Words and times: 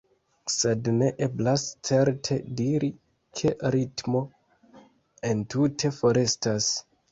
Sed 0.51 0.87
ne 0.93 1.09
eblas, 1.25 1.65
certe, 1.89 2.37
diri, 2.63 2.89
ke 3.41 3.53
ritmo 3.77 4.25
entute 5.35 5.95
forestas. 6.01 6.75